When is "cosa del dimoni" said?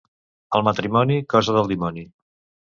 1.35-2.07